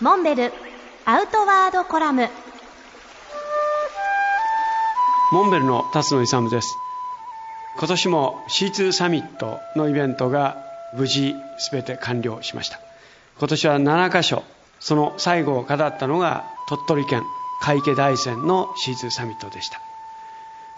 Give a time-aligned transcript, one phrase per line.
[0.00, 0.50] モンベル
[1.04, 2.26] アウトワードコラム。
[5.30, 6.74] モンベルの辰野勇です。
[7.76, 10.56] 今年も C2 サミットのイベントが
[10.94, 11.34] 無事
[11.70, 12.80] 全て完了しました。
[13.38, 14.42] 今年は7カ所
[14.78, 17.22] その最後を飾ったのが鳥取県
[17.60, 19.82] 海家大山の C2 サミットでした。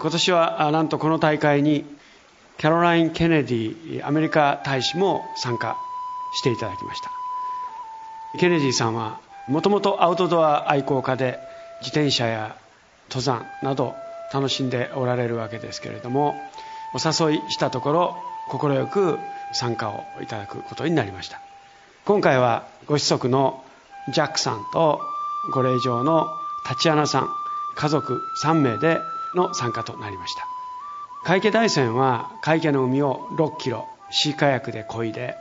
[0.00, 1.84] 今年はなんとこの大会に
[2.58, 5.76] キャロライン・ケネディアメリカ大使も参加
[6.34, 7.21] していただきました。
[8.38, 11.38] ケネディさんはもともとアウトドア愛好家で
[11.80, 12.56] 自転車や
[13.08, 13.94] 登山など
[14.32, 16.34] 楽しんでおられるわけですけれども
[16.94, 18.16] お誘いしたところ
[18.50, 19.18] 快く
[19.52, 21.40] 参加をいただくことになりました。
[22.04, 23.62] 今回はご子息の
[24.12, 25.00] ジャックさんと
[25.52, 26.26] ご令嬢の
[26.66, 27.28] タチアナさん
[27.76, 28.98] 家族3名で
[29.36, 30.46] の参加となりました。
[31.24, 35.36] 海家大山は海家の海を6キロシーカヤックで漕いで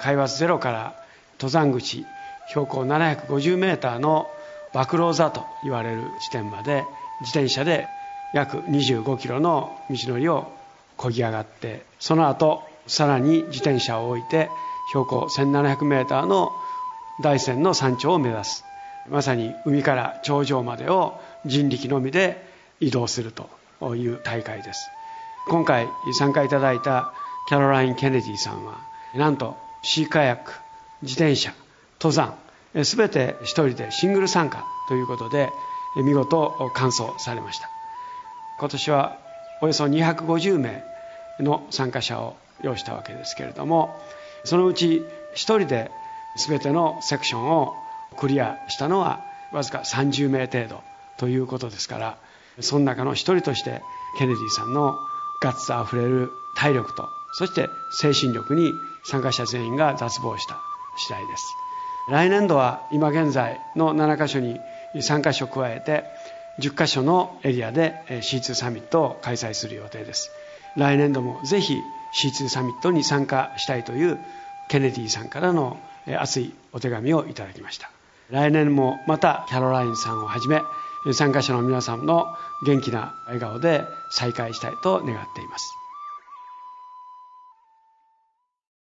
[0.00, 0.94] 海抜ゼロから
[1.38, 2.04] 登山口
[2.52, 4.30] 標高750メーターの
[4.74, 6.84] 爆露座と言われる地点まで
[7.20, 7.88] 自転車で
[8.34, 10.52] 約25キロの道のりを
[10.98, 14.50] 漕ぎ上がってその後さらに自転車を置いて
[14.90, 16.52] 標高1700メーターの
[17.22, 18.64] 大山の山頂を目指す。
[19.08, 22.46] まさに海から頂上までを人力のみで
[22.80, 24.90] 移動するという大会です。
[25.48, 27.12] 今回参加いただいた
[27.48, 28.78] キャロライン・ケネディさんは
[29.14, 30.52] なんとシーカヤック
[31.02, 31.52] 自転車
[32.02, 32.34] 登山
[32.74, 35.50] 全て一人でシングル参加ということで
[35.96, 37.68] 見事完走されました。
[38.58, 39.18] 今年は
[39.60, 40.84] およそ250名
[41.40, 44.00] の参加者を要したわけですけれども
[44.44, 45.02] そのうち
[45.34, 45.90] 一人で
[46.36, 47.74] 全てのセクションを
[48.16, 49.20] クリアしたのは
[49.52, 50.82] わずか30名程度
[51.18, 52.18] ということですから
[52.60, 53.82] その中の一人として
[54.18, 54.96] ケネディさんの
[55.40, 58.72] ガッツあふれる体力とそして精神力に
[59.04, 60.58] 参加者全員が脱帽した
[60.96, 61.61] 次第です。
[62.08, 64.60] 来年度は今現在の7カ所に
[64.94, 66.04] 3カ所加えて
[66.60, 70.30] 10カ所のエリアで C2 サミットを開催する予定です。
[70.76, 71.76] 来年度もぜひ
[72.14, 74.18] C2 サミットに参加したいという
[74.68, 75.78] ケネディさんからの
[76.18, 77.90] 熱いお手紙をいただきました。
[78.30, 80.62] 来年もまたキャロラインさんをはじめ
[81.12, 82.26] 参加者の皆さんの
[82.64, 85.81] 元気な笑顔で再会したいと願っています。